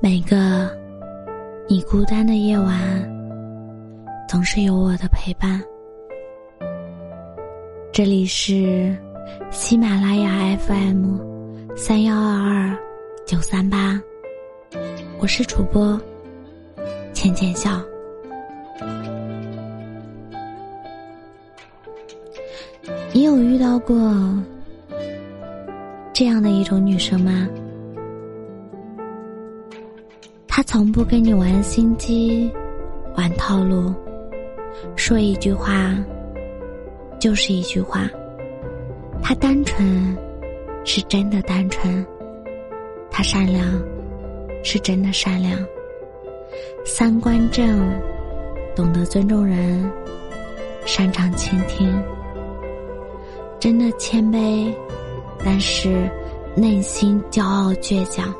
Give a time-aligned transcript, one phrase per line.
[0.00, 0.70] 每个
[1.68, 2.78] 你孤单的夜晚，
[4.28, 5.60] 总是有我的陪伴。
[7.92, 8.96] 这里是
[9.50, 11.16] 喜马拉雅 FM
[11.74, 12.78] 三幺二二
[13.26, 14.00] 九三八，
[15.18, 16.00] 我是主播
[17.12, 17.82] 浅浅笑。
[23.12, 23.96] 你有遇到过
[26.12, 27.48] 这样的一种女生吗？
[30.58, 32.50] 他从不跟你玩心机、
[33.14, 33.94] 玩套路，
[34.96, 35.96] 说一句话
[37.20, 38.10] 就是一句话。
[39.22, 40.18] 他单纯，
[40.84, 42.04] 是真的单纯；
[43.08, 43.64] 他善良，
[44.64, 45.56] 是真的善良。
[46.84, 47.78] 三观正，
[48.74, 49.88] 懂得尊重人，
[50.84, 51.88] 擅长倾听。
[53.60, 54.74] 真的谦卑，
[55.44, 56.10] 但是
[56.56, 58.34] 内心骄傲倔强。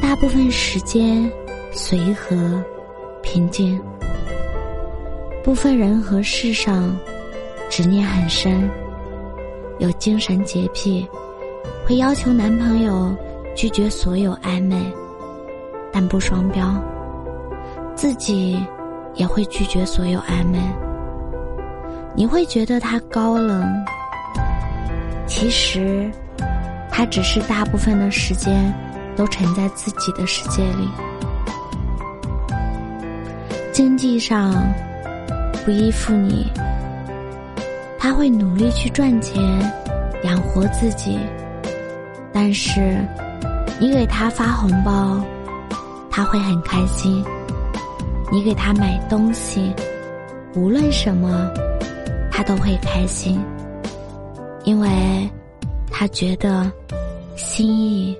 [0.00, 1.30] 大部分时间
[1.70, 2.62] 随和
[3.22, 3.80] 平静。
[5.44, 6.96] 部分人和事上
[7.68, 8.68] 执念很深，
[9.78, 11.06] 有精神洁癖，
[11.86, 13.14] 会要求男朋友
[13.54, 14.76] 拒绝所有暧昧，
[15.92, 16.74] 但不双标。
[17.94, 18.58] 自己
[19.14, 20.58] 也会拒绝所有暧昧。
[22.14, 23.64] 你会觉得他高冷。
[25.26, 26.10] 其实，
[26.90, 28.72] 他只是大部分的时间
[29.16, 30.88] 都沉在自己的世界里，
[33.72, 34.54] 经济上
[35.64, 36.46] 不依附你，
[37.98, 39.42] 他会努力去赚钱
[40.24, 41.18] 养活自己，
[42.32, 42.98] 但是
[43.80, 45.18] 你给他发红包，
[46.10, 47.24] 他会很开心；
[48.30, 49.72] 你给他买东西，
[50.54, 51.50] 无论什么，
[52.30, 53.40] 他都会开心。
[54.64, 54.88] 因为，
[55.90, 56.70] 他觉得
[57.36, 58.18] 心意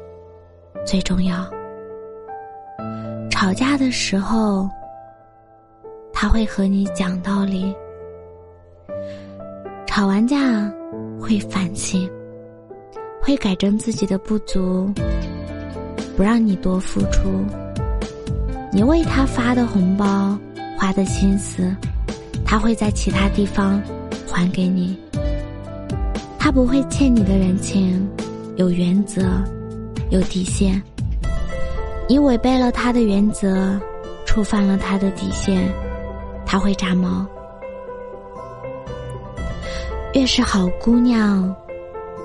[0.86, 1.44] 最重要。
[3.28, 4.70] 吵架的时候，
[6.12, 7.74] 他会和你讲道理；
[9.86, 10.38] 吵完架
[11.20, 12.08] 会反省，
[13.20, 14.90] 会改正自己的不足，
[16.16, 17.44] 不让你多付出。
[18.72, 20.38] 你为他发的红包、
[20.78, 21.74] 花的心思，
[22.44, 23.82] 他会在其他地方
[24.26, 24.98] 还给你。
[26.38, 28.08] 他不会欠你的人情，
[28.56, 29.22] 有原则，
[30.10, 30.82] 有底线。
[32.08, 33.80] 你违背了他的原则，
[34.24, 35.68] 触犯了他的底线，
[36.44, 37.26] 他会炸毛。
[40.14, 41.54] 越是好姑娘，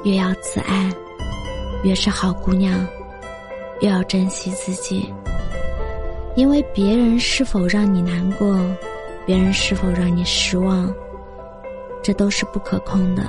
[0.03, 0.89] 越要自爱；
[1.83, 2.87] 越是好姑娘，
[3.81, 5.11] 越要珍惜自己。
[6.35, 8.57] 因为别人是否让你难过，
[9.25, 10.93] 别人是否让你失望，
[12.01, 13.23] 这都是不可控的。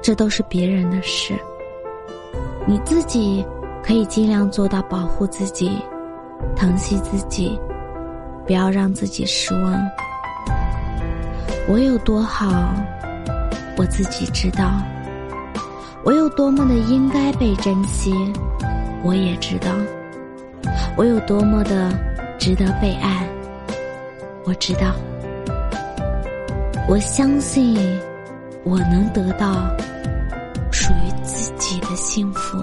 [0.00, 1.34] 这都是别人的事，
[2.68, 3.42] 你自己
[3.82, 5.80] 可以尽量做到保护自己，
[6.54, 7.58] 疼惜自己，
[8.46, 9.72] 不要让自己失望。
[11.66, 12.74] 我有多好，
[13.78, 14.66] 我自己知道；
[16.04, 18.12] 我有多么的应该被珍惜，
[19.02, 19.70] 我也知道；
[20.94, 21.90] 我有多么的
[22.38, 23.26] 值得被爱，
[24.44, 24.92] 我知道。
[26.86, 27.78] 我相信，
[28.62, 29.70] 我能得到。
[31.98, 32.58] 幸福。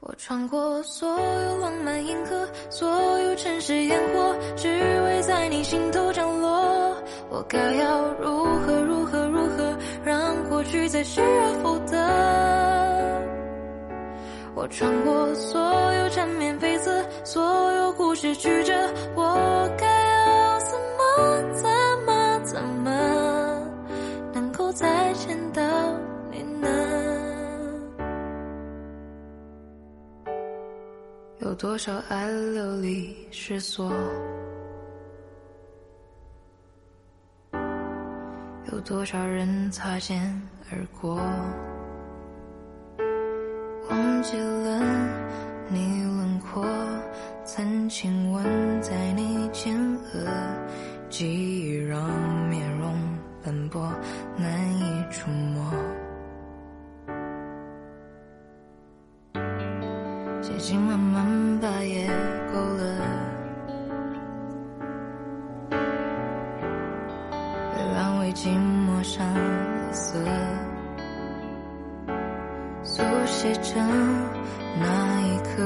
[0.00, 6.96] 我穿过所有浪漫银河，所有城市烟火，只为在你心头降落。
[7.30, 13.27] 我该要如何如何如何，让过去再失而复得？
[14.70, 15.60] 穿过所
[15.94, 18.72] 有缠绵悱恻，所有故事曲折，
[19.14, 21.68] 我该要怎么怎
[22.06, 22.90] 么怎么
[24.32, 25.62] 能够再见到
[26.30, 26.68] 你呢？
[31.40, 33.90] 有多少爱流离失所？
[38.70, 40.20] 有多少人擦肩
[40.70, 41.18] 而过？
[44.30, 44.78] 记了
[45.70, 46.62] 你轮廓，
[47.46, 48.44] 曾亲吻
[48.82, 50.28] 在你前额，
[51.08, 51.98] 记忆让
[52.50, 52.92] 面容
[53.42, 53.90] 斑驳，
[54.36, 55.72] 难以触摸。
[60.42, 62.06] 写信慢慢把夜
[62.52, 62.98] 勾勒，
[72.98, 73.80] 速写成
[74.80, 75.62] 那一刻，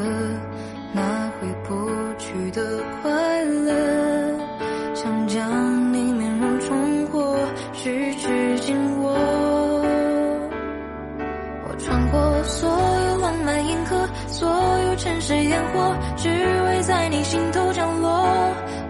[0.92, 1.00] 那
[1.40, 1.88] 回不
[2.18, 2.62] 去的
[3.00, 3.72] 快乐，
[4.94, 7.34] 想将你面容重获，
[7.72, 9.14] 去指紧握。
[11.64, 12.68] 我穿过所
[13.08, 18.10] 有浪漫银河，所有城市烟火，只为在你心头降落。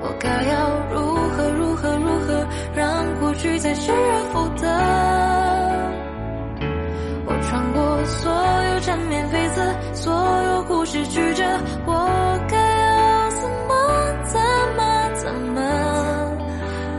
[0.00, 5.01] 我该要如何如何如何，让过去再失而复得？
[8.92, 11.42] 缠绵悱恻，所有故事曲折，
[11.86, 13.74] 我该要怎么
[14.26, 14.38] 怎
[14.76, 15.62] 么怎么，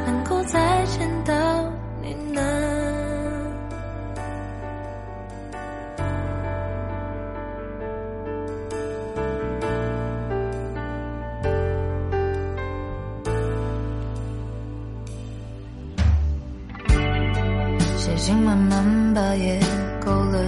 [0.07, 1.33] 能够再见到
[2.01, 2.41] 你呢？
[17.97, 19.59] 写信慢慢把夜
[20.03, 20.39] 勾勒，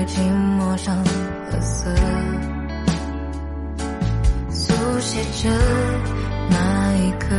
[0.00, 0.16] 为寂
[0.58, 1.94] 寞上了色，
[4.50, 5.50] 书写着
[6.48, 7.36] 那一刻，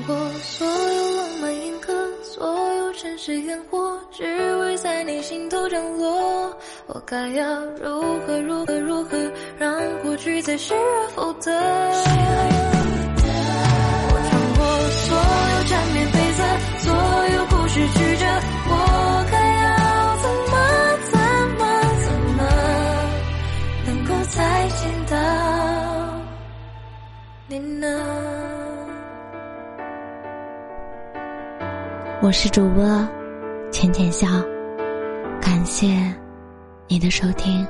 [0.00, 1.92] 我穿过所有浪漫银河，
[2.22, 4.24] 所有城市烟火，只
[4.56, 6.56] 为在你心头降落。
[6.86, 9.18] 我该要如何如何如何，
[9.58, 11.52] 让过去再失而复得？
[14.08, 15.18] 我穿过所
[15.52, 16.40] 有缠绵悱恻，
[16.78, 16.88] 所
[17.34, 18.24] 有故事曲折，
[18.68, 18.72] 我
[19.30, 19.68] 该要
[20.16, 20.54] 怎么
[21.10, 21.18] 怎
[21.58, 21.60] 么
[22.04, 22.06] 怎
[22.36, 22.40] 么，
[23.86, 24.38] 能够再
[24.68, 24.80] 见
[25.10, 25.16] 到
[27.48, 27.86] 你呢？
[32.22, 32.84] 我是主播
[33.72, 34.28] 浅浅笑，
[35.40, 35.86] 感谢
[36.86, 37.66] 你的收听，